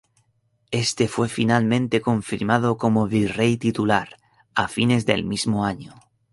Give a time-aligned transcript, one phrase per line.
[0.71, 4.17] Éste fue finalmente confirmado como virrey titular
[4.55, 5.93] a fines del mismo año.